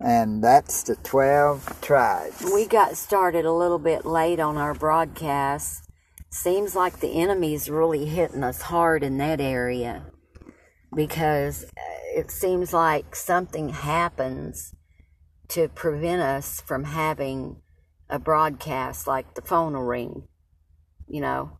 [0.00, 2.50] And that's the 12 tribes.
[2.52, 5.84] We got started a little bit late on our broadcast.
[6.30, 10.06] Seems like the enemy's really hitting us hard in that area
[10.94, 11.66] because
[12.14, 14.74] it seems like something happens
[15.48, 17.60] to prevent us from having
[18.08, 20.28] a broadcast like the phone will ring,
[21.06, 21.59] you know,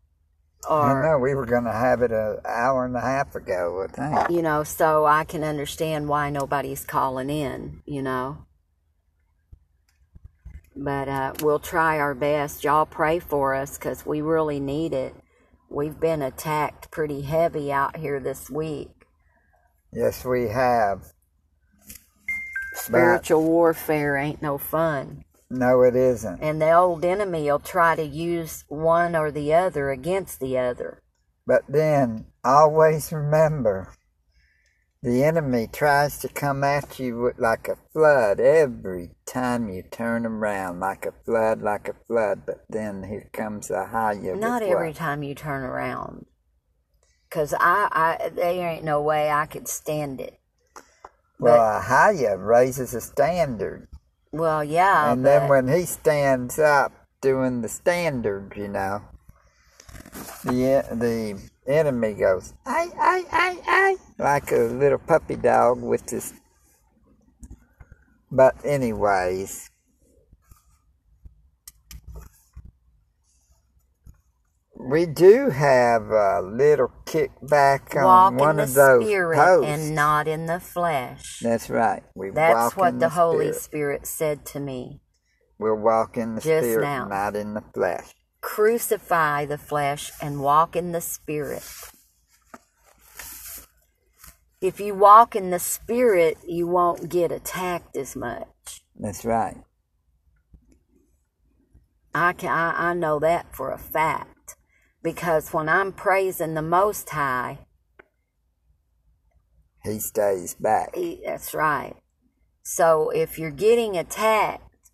[0.68, 3.86] I or know we were going to have it an hour and a half ago,
[3.88, 4.30] I think.
[4.30, 8.46] you know, so I can understand why nobody's calling in, you know.
[10.76, 12.64] But uh, we'll try our best.
[12.64, 15.14] Y'all pray for us because we really need it.
[15.68, 18.90] We've been attacked pretty heavy out here this week.
[19.92, 21.12] Yes, we have.
[22.74, 25.24] Spiritual warfare ain't no fun.
[25.50, 26.40] No, it isn't.
[26.40, 31.02] And the old enemy will try to use one or the other against the other.
[31.44, 33.92] But then always remember
[35.02, 40.78] the enemy tries to come at you like a flood every time you turn around,
[40.78, 42.42] like a flood, like a flood.
[42.46, 44.36] But then here comes the higher.
[44.36, 46.26] Not every time you turn around.
[47.28, 50.38] Because I, I, there ain't no way I could stand it.
[51.38, 53.88] Well, a higher raises a standard.
[54.32, 55.12] Well, yeah.
[55.12, 59.02] and then when he stands up doing the standard, you know,
[60.44, 66.32] the the enemy goes, ay, ay, ay, ay, like a little puppy dog with this.
[68.30, 69.69] But, anyways,
[74.88, 79.62] we do have a little kickback on walk one in the of those spirit posts.
[79.68, 81.40] and not in the flesh.
[81.42, 82.02] That's right.
[82.14, 83.62] We That's walk what in the, the Holy Spirit.
[83.62, 85.00] Spirit said to me.
[85.58, 87.08] We're walking the Just spirit, now.
[87.08, 88.12] not in the flesh.
[88.40, 91.62] Crucify the flesh and walk in the spirit.
[94.60, 98.82] If you walk in the spirit, you won't get attacked as much.
[98.98, 99.56] That's right.
[102.14, 104.29] I can I, I know that for a fact
[105.02, 107.66] because when I'm praising the Most High,
[109.82, 110.94] He stays back.
[110.94, 111.96] he, that's right.
[112.62, 114.90] So if you're getting attacked,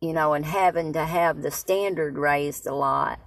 [0.00, 3.18] you know, and having to have the standard raised a lot,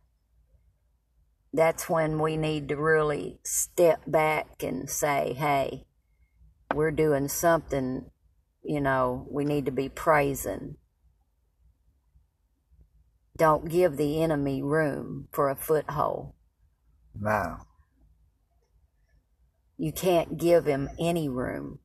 [1.52, 5.86] that's when we need to really step back and say, hey,
[6.76, 8.12] we're doing something,
[8.64, 10.76] you know, we need to be praising.
[13.38, 16.34] Don't give the enemy room for a foothold.
[17.20, 17.58] No.
[19.78, 21.80] You can't give him any room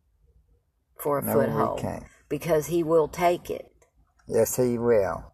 [0.99, 2.05] for a No, foothold can't.
[2.29, 3.71] because he will take it.
[4.27, 5.33] Yes, he will.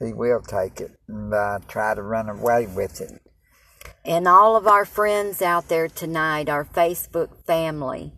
[0.00, 3.22] He will take it and uh, try to run away with it.
[4.04, 8.12] And all of our friends out there tonight, our Facebook family,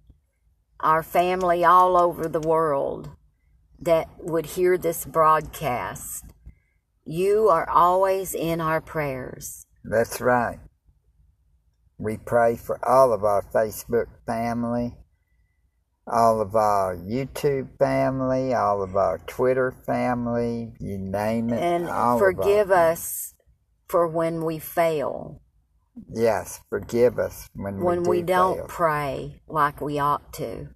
[0.81, 3.11] our family all over the world
[3.81, 6.24] that would hear this broadcast,
[7.09, 9.65] you are always in our prayers.
[9.83, 10.59] That's right.
[11.97, 14.95] We pray for all of our Facebook family,
[16.07, 21.61] all of our YouTube family, all of our Twitter family, you name it.
[21.61, 21.89] And
[22.19, 23.35] forgive us
[23.89, 25.41] for when we fail,
[26.13, 28.67] Yes, forgive us when, when we, do don't fail.
[28.69, 30.69] pray like we ought to,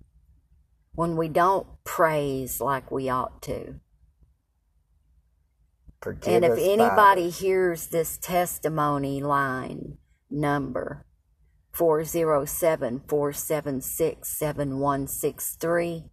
[0.94, 3.76] when we don't praise like we ought to.
[6.02, 7.44] Forgive And if anybody Father.
[7.44, 9.98] hears this testimony line
[10.28, 11.06] number
[11.72, 16.04] 407 476 7163,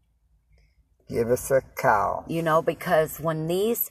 [1.10, 2.24] give us a call.
[2.28, 3.90] you know, because when these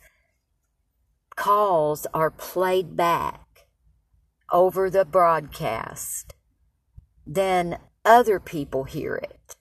[1.36, 3.66] calls are played back
[4.53, 6.34] over the broadcast,
[7.26, 9.57] then other people hear it.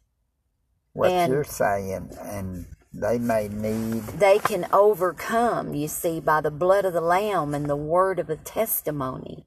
[0.94, 2.68] What and- you're saying, and
[3.00, 7.70] they may need They can overcome, you see, by the blood of the Lamb and
[7.70, 9.46] the word of a testimony.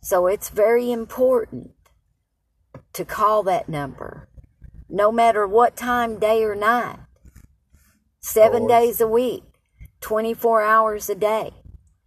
[0.00, 1.72] So it's very important
[2.94, 4.28] to call that number,
[4.88, 7.00] no matter what time, day or night,
[8.20, 9.44] seven days a week,
[10.00, 11.52] 24 hours a day.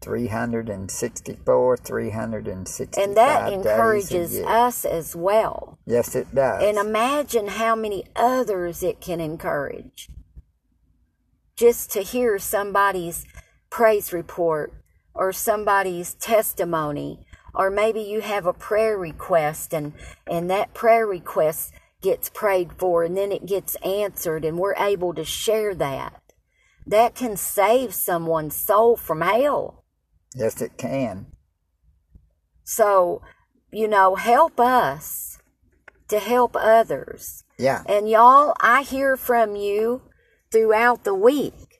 [0.02, 5.71] 364, 365 And that days a encourages us as well.
[5.92, 6.64] Yes, it does.
[6.64, 10.08] And imagine how many others it can encourage.
[11.58, 13.26] Just to hear somebody's
[13.70, 14.74] praise report
[15.14, 19.92] or somebody's testimony, or maybe you have a prayer request and,
[20.26, 25.14] and that prayer request gets prayed for and then it gets answered and we're able
[25.14, 26.22] to share that.
[26.88, 29.84] That can save someone's soul from hell.
[30.34, 31.26] yes, it can.
[32.64, 33.22] So,
[33.74, 35.31] you know, help us
[36.12, 37.44] to help others.
[37.58, 37.84] Yeah.
[37.88, 40.02] And y'all, I hear from you
[40.52, 41.80] throughout the week.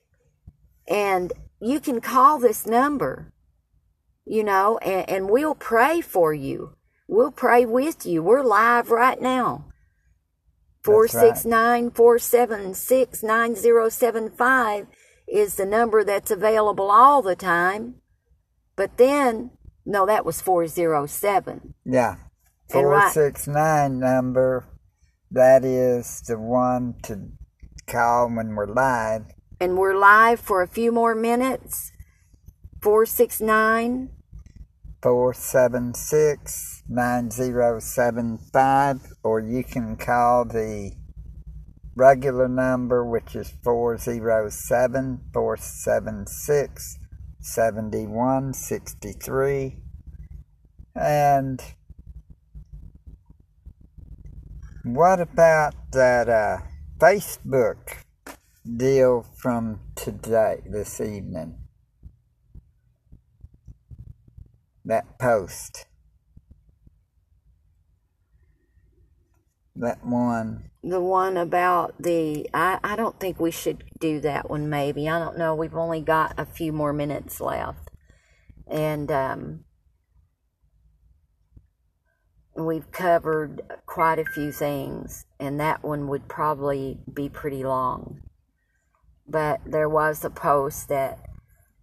[0.88, 3.34] And you can call this number,
[4.26, 6.76] you know, and, and we'll pray for you.
[7.08, 8.24] We'll pray with you.
[8.24, 9.66] We're live right now.
[10.82, 11.36] Four That's right.
[11.36, 14.88] six nine four seven six nine zero seven five
[15.28, 17.96] is the number that's available all the time.
[18.78, 19.52] But then,
[19.86, 21.74] no, that was 407.
[21.86, 22.16] Yeah.
[22.74, 24.66] And right- 469 number,
[25.30, 27.32] that is the one to
[27.88, 29.26] call when we're live.
[29.60, 31.92] And we're live for a few more minutes.
[32.82, 34.10] 469
[35.02, 40.92] 476 9075, or you can call the
[41.96, 46.98] regular number, which is 407 476
[47.40, 49.78] 7163.
[50.96, 51.62] And
[54.84, 56.58] what about that uh,
[56.98, 58.04] Facebook
[58.78, 61.58] deal from today, this evening?
[64.86, 65.86] That post.
[69.76, 70.70] That one.
[70.84, 75.18] the one about the I, I don't think we should do that one maybe i
[75.18, 77.90] don't know we've only got a few more minutes left
[78.68, 79.64] and um,
[82.56, 88.22] we've covered quite a few things and that one would probably be pretty long.
[89.28, 91.20] But there was a post that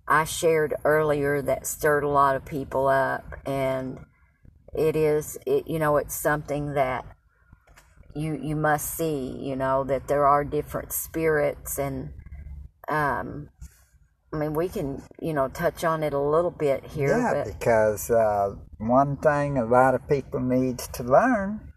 [0.09, 3.99] i shared earlier that stirred a lot of people up and
[4.75, 7.05] it is it, you know it's something that
[8.15, 12.11] you you must see you know that there are different spirits and
[12.89, 13.49] um
[14.33, 17.59] i mean we can you know touch on it a little bit here Yeah, but
[17.59, 21.73] because uh, one thing a lot of people needs to learn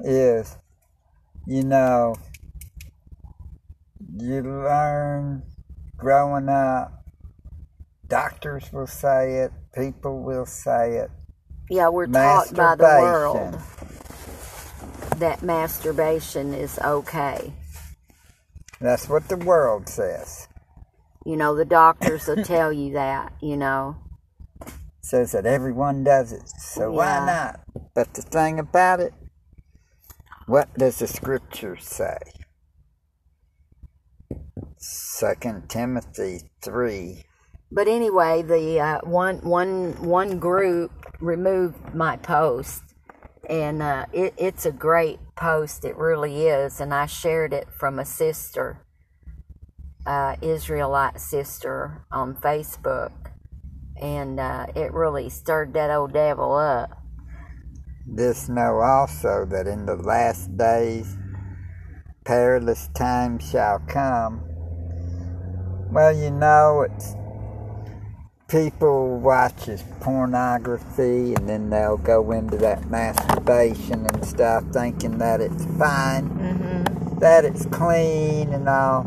[0.00, 0.56] is,
[1.46, 2.14] you know,
[4.18, 5.42] you learn
[5.96, 7.04] growing up.
[8.08, 9.52] Doctors will say it.
[9.74, 11.10] People will say it.
[11.70, 13.58] yeah we're taught by the world
[15.18, 17.52] that masturbation is okay
[18.80, 20.48] That's what the world says.
[21.24, 23.96] you know the doctors will tell you that you know
[25.02, 26.48] Says that everyone does it.
[26.48, 27.60] So why not?
[27.94, 29.12] But the thing about it,
[30.46, 32.18] what does the scripture say?
[34.78, 37.24] Second Timothy three.
[37.70, 42.82] But anyway, the uh, one one one group removed my post,
[43.48, 45.84] and uh, it, it's a great post.
[45.84, 48.84] It really is, and I shared it from a sister,
[50.06, 53.21] uh, Israelite sister, on Facebook,
[54.00, 56.98] and uh, it really stirred that old devil up.
[58.06, 61.16] This know also that in the last days
[62.24, 64.42] perilous times shall come.
[65.90, 67.14] Well, you know, it's
[68.48, 75.64] people watches pornography and then they'll go into that masturbation and stuff thinking that it's
[75.78, 77.18] fine, Mm-hmm.
[77.20, 79.06] that it's clean and all.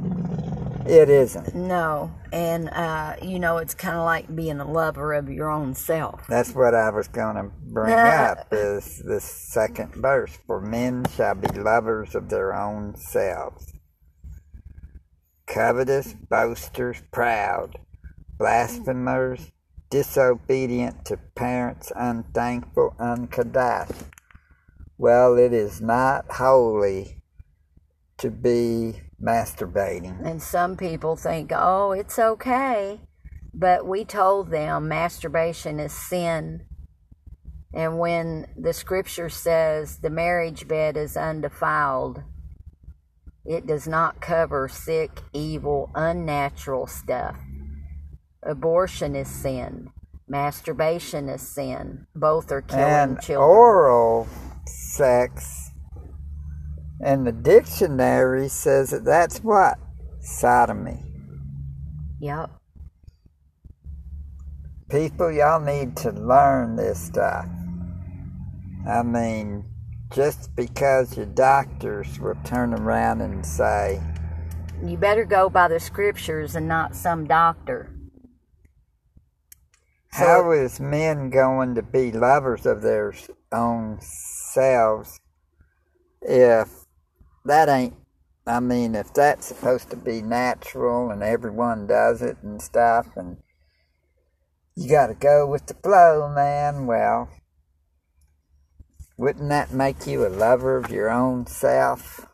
[0.88, 1.56] It isn't.
[1.56, 5.74] No, and uh, you know, it's kind of like being a lover of your own
[5.74, 6.28] self.
[6.28, 10.38] That's what I was going to bring up is the second verse.
[10.46, 13.74] For men shall be lovers of their own selves,
[15.48, 17.80] covetous, boasters, proud,
[18.38, 19.52] blasphemers,
[19.90, 24.04] disobedient to parents, unthankful, unkadash.
[25.00, 27.24] Well, it is not holy
[28.18, 30.26] to be masturbating.
[30.26, 33.02] And some people think, oh, it's okay.
[33.54, 36.66] But we told them masturbation is sin.
[37.74, 42.24] And when the scripture says the marriage bed is undefiled,
[43.46, 47.38] it does not cover sick, evil, unnatural stuff.
[48.44, 49.90] Abortion is sin.
[50.28, 52.08] Masturbation is sin.
[52.16, 53.48] Both are killing and children.
[53.48, 54.28] oral
[54.66, 55.65] sex
[57.02, 59.78] and the dictionary says that that's what
[60.22, 61.00] sodomy
[62.20, 62.50] yep.
[64.90, 67.48] people y'all need to learn this stuff
[68.88, 69.64] i mean
[70.14, 74.02] just because your doctors will turn around and say
[74.84, 77.92] You better go by the scriptures and not some doctor.
[80.12, 83.14] how is men going to be lovers of their
[83.52, 85.20] own selves
[86.22, 86.85] if
[87.46, 87.96] that ain't
[88.48, 93.38] I mean if that's supposed to be natural and everyone does it and stuff and
[94.76, 97.30] you got to go with the flow man well
[99.18, 102.28] Wouldn't that make you a lover of your own self?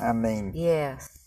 [0.00, 1.18] I mean, Yes.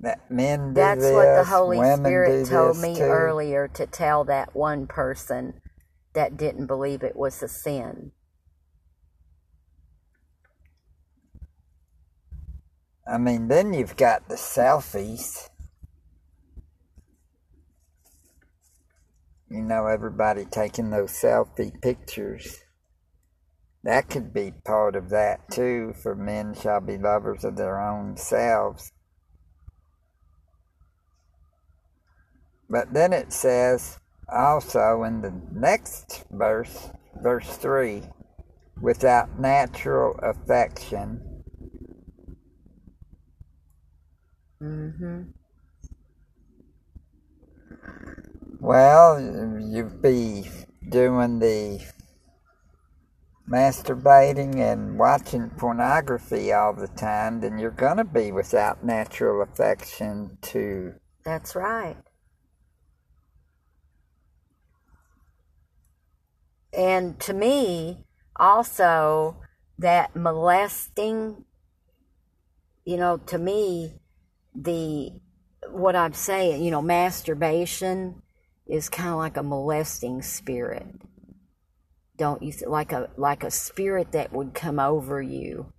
[0.00, 3.02] that men do That's this, what the Holy Spirit told me too.
[3.04, 5.60] earlier to tell that one person
[6.16, 8.10] that didn't believe it was a sin.
[13.06, 15.50] I mean, then you've got the selfies.
[19.50, 22.64] You know, everybody taking those selfie pictures.
[23.84, 28.16] That could be part of that too, for men shall be lovers of their own
[28.16, 28.90] selves.
[32.70, 36.90] But then it says also in the next verse,
[37.22, 38.02] verse 3,
[38.80, 41.42] without natural affection.
[44.60, 45.22] hmm
[48.60, 49.20] Well,
[49.60, 50.48] you'd be
[50.88, 51.84] doing the
[53.48, 60.38] masturbating and watching pornography all the time, then you're going to be without natural affection
[60.42, 60.94] to.
[61.24, 61.96] That's right.
[66.76, 68.04] And to me,
[68.36, 69.36] also,
[69.78, 71.44] that molesting,
[72.84, 73.94] you know, to me,
[74.54, 75.10] the
[75.70, 78.22] what I'm saying, you know, masturbation
[78.66, 80.86] is kind of like a molesting spirit.
[82.16, 85.72] Don't you th- like a like a spirit that would come over you?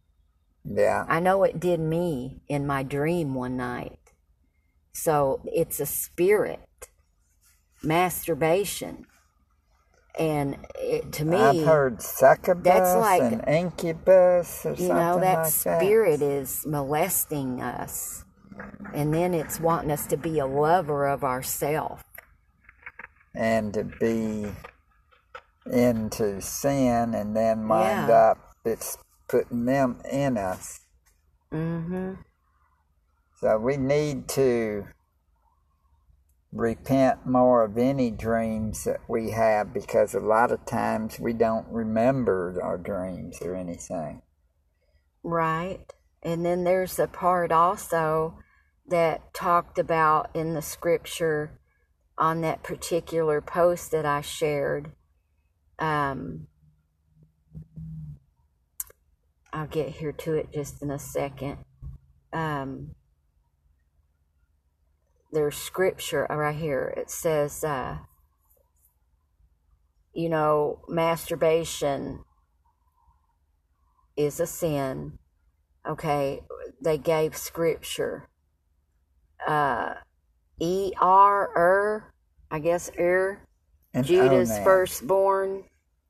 [0.64, 1.06] Yeah.
[1.08, 4.00] I know it did me in my dream one night.
[4.94, 6.90] So it's a spirit,
[7.84, 9.06] masturbation.
[10.20, 15.20] And it, to me, I've heard succubus that's like- and incubus or you something know,
[15.20, 18.26] that like spirit is molesting us.
[18.94, 22.04] And then it's wanting us to be a lover of ourself.
[23.36, 24.52] And to be
[25.72, 28.32] into sin and then mind Yeah.
[28.32, 28.98] up, it's
[29.28, 30.80] putting them in us.
[31.54, 32.14] Mm-hmm.
[33.40, 34.88] So we need to
[36.54, 41.68] repent more of any dreams that we have because a lot of times we don't
[41.70, 44.22] remember our dreams or anything.
[45.24, 45.94] Right.
[46.24, 48.40] And then there's a part also
[48.88, 51.60] that talked about in the scripture
[52.18, 54.92] on that particular post that I shared.
[55.78, 56.48] Um,
[59.54, 61.58] I'll get here to it just in a second.
[62.34, 62.96] Um,
[65.32, 66.94] there's scripture right here.
[66.96, 67.98] It says, uh,
[70.14, 72.24] you know, masturbation
[74.16, 75.20] is a sin.
[75.88, 76.42] Okay,
[76.82, 78.28] they gave scripture.
[79.46, 79.94] Uh,
[80.60, 82.14] E R er,
[82.50, 83.42] I guess er.
[84.02, 84.64] Judah's Onan.
[84.64, 85.64] firstborn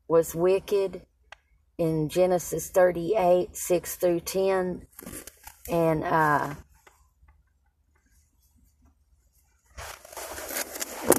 [0.07, 1.01] was wicked
[1.78, 4.88] in Genesis 38, 6 through 10.
[5.70, 6.55] And uh,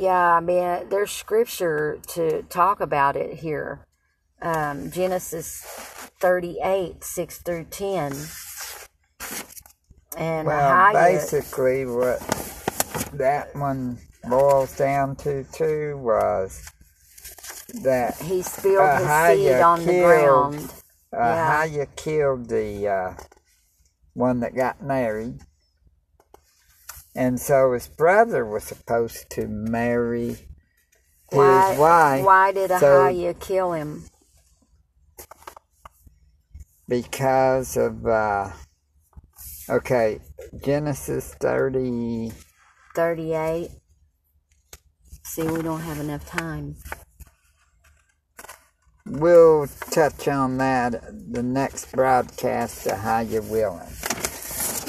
[0.01, 3.87] yeah, I mean, there's scripture to talk about it here.
[4.41, 5.61] Um, Genesis
[6.21, 8.13] 38, 6 through 10.
[10.17, 12.21] And Well, basically, what
[13.15, 16.65] that one boils down to too was
[17.83, 19.09] that he spilled his
[19.39, 20.73] seed on the ground.
[21.13, 21.47] uh, Yeah.
[21.53, 23.15] how you killed the uh,
[24.15, 25.41] one that got married.
[27.15, 30.39] And so his brother was supposed to marry his
[31.31, 34.05] Why, wife why did so- kill him?
[36.89, 38.51] because of, uh,
[39.69, 40.21] okay,
[40.65, 42.33] Genesis 30.
[42.95, 43.69] 38.
[45.25, 46.77] See, we don't have enough time.
[49.05, 51.03] We'll touch on that
[51.33, 53.87] the next broadcast of how you're willing.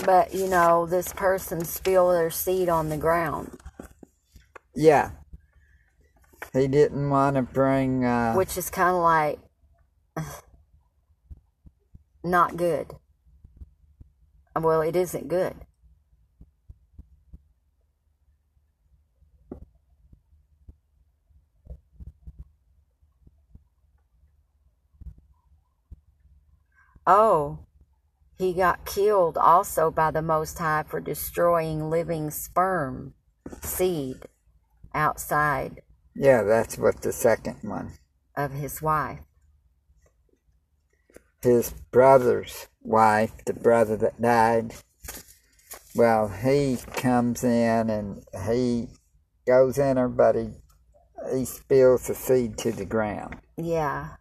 [0.06, 3.60] But, you know, this person spilled their seed on the ground,
[4.74, 5.12] Yeah.
[6.54, 9.40] He didn't want to bring, uh, which is kind of like
[12.24, 12.96] not good.
[14.56, 15.56] Well, it isn't good.
[27.06, 27.60] Oh,
[28.40, 33.14] he got killed also by the Most High for destroying living sperm
[33.62, 34.26] seed
[34.96, 35.82] outside
[36.16, 37.94] yeah, that's what the second one.
[38.36, 39.20] of his wife.
[41.42, 44.74] His brother's wife, the brother that died,
[45.96, 48.88] well, he comes in and he
[49.48, 50.50] goes in her, but he
[51.34, 54.16] he spills the seed to the ground Yeah.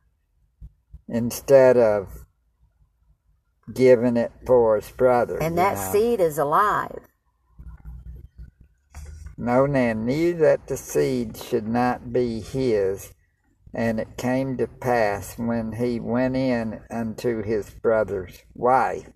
[1.09, 2.27] instead of
[3.73, 5.41] giving it for his brother.
[5.43, 5.93] And that know.
[5.93, 7.01] seed is alive.
[9.41, 13.13] Onan knew that the seed should not be his,
[13.73, 19.11] and it came to pass when he went in unto his brother's wife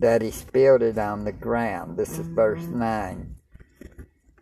[0.00, 1.96] that he spilled it on the ground.
[1.96, 2.78] This is verse mm-hmm.
[2.78, 3.36] 9.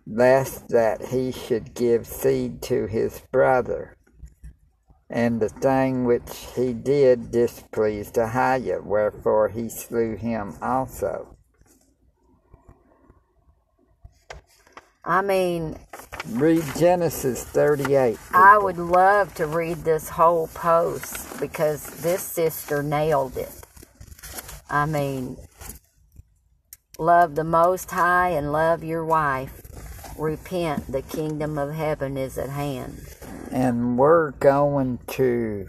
[0.06, 3.96] Lest that he should give seed to his brother.
[5.12, 11.36] And the thing which he did displeased Ahiah, wherefore he slew him also.
[15.04, 15.78] I mean,
[16.30, 18.16] Read Genesis 38.
[18.32, 23.52] I would love to read this whole post because this sister nailed it.
[24.70, 25.36] I mean,
[26.98, 29.60] love the Most High and love your wife.
[30.16, 33.04] Repent, the kingdom of heaven is at hand.
[33.53, 35.68] And we're going to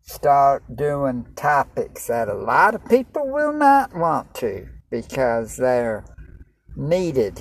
[0.00, 6.04] start doing topics that a lot of people will not want to because they're
[6.74, 7.40] needed.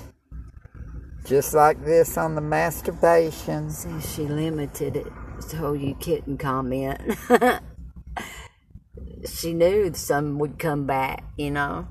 [1.26, 3.70] Just like this on the masturbation.
[3.70, 5.08] See, she limited it
[5.40, 7.00] so you couldn't comment.
[9.26, 11.88] she knew some would come back, you know.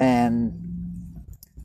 [0.00, 0.67] And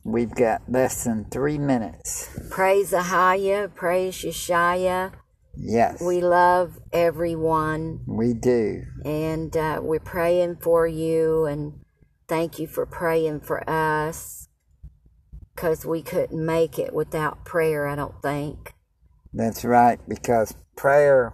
[0.04, 2.28] we've got less than three minutes.
[2.50, 5.12] Praise Ahiah, praise Yeshaya.
[5.56, 8.82] Yes, We love everyone, we do.
[9.04, 11.84] and uh, we're praying for you, and
[12.26, 14.48] thank you for praying for us,
[15.54, 18.74] because we couldn't make it without prayer, I don't think.
[19.32, 21.32] That's right, because prayer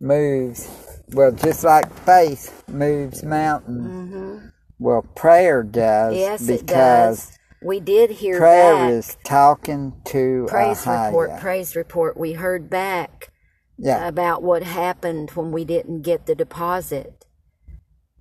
[0.00, 0.68] moves,
[1.12, 4.10] well, just like faith moves mountains.
[4.10, 4.48] hmm
[4.80, 7.38] Well, prayer does Yes, it because does.
[7.64, 8.90] We did hear prayer back.
[8.90, 12.16] is talking to praise report, praise report.
[12.16, 13.30] We heard back
[13.78, 17.24] yeah, about what happened when we didn't get the deposit.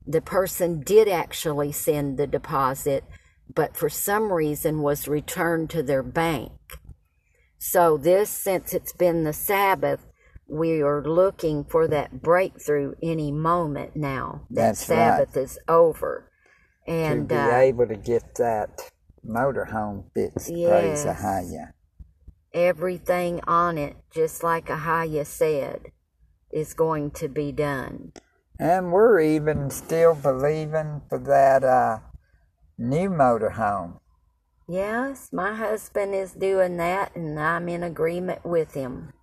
[0.05, 3.03] The person did actually send the deposit,
[3.53, 6.51] but for some reason was returned to their bank.
[7.57, 10.05] So this, since it's been the Sabbath,
[10.47, 14.47] we are looking for that breakthrough any moment now.
[14.49, 14.95] That That's right.
[14.95, 16.29] Sabbath is over.
[16.87, 18.91] to And be uh, able to get that
[19.27, 20.05] motorhome.
[20.13, 21.05] Praise Yes.
[21.05, 21.73] Ahia.
[22.53, 25.91] everything on it, just like Ahia said,
[26.51, 28.11] is going to be done.
[28.59, 31.99] And we're even still believing for that uh,
[32.77, 33.99] new motorhome.
[34.67, 39.13] Yes, my husband is doing that, and I'm in agreement with him.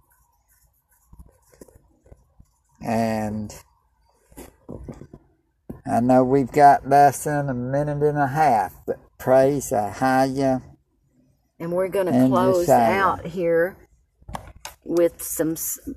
[2.84, 3.54] And
[5.86, 10.62] I know we've got less than a minute and a half, but praise Ahia.
[11.60, 12.88] And we're going to close Yeshaya.
[12.88, 13.76] out here
[14.84, 15.56] with some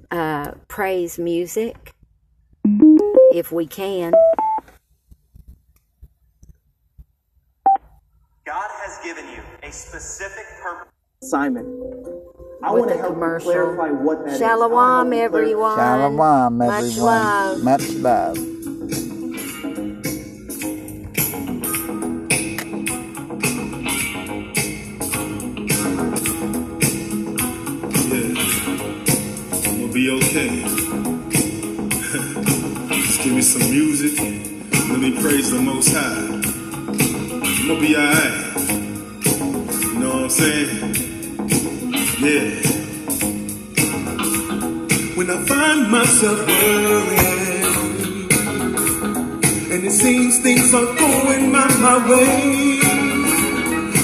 [0.10, 1.94] uh, praise music,
[3.34, 4.14] if we can.
[8.46, 10.88] God has given you a specific purpose.
[11.24, 11.66] Simon.
[12.64, 13.52] I want to help commercial.
[13.52, 14.40] clarify what that is.
[14.40, 15.78] Shalom, I wanna help you clar- everyone.
[15.78, 17.06] Shalom, Much everyone.
[17.06, 17.64] love.
[17.64, 18.38] Much love.
[30.02, 30.50] Be okay.
[33.06, 34.18] Just give me some music.
[34.90, 36.26] Let me praise the Most High.
[37.46, 38.36] I'm gonna be alright.
[39.94, 40.70] You know what I'm saying?
[42.26, 42.50] Yeah.
[45.18, 47.66] When I find myself worrying,
[49.72, 52.80] and it seems things are going my, my way,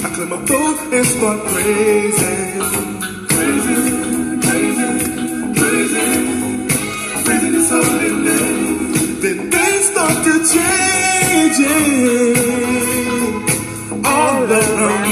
[0.05, 2.57] I clear my throat and start praising.
[7.69, 11.87] his then things started changing
[14.05, 15.06] all.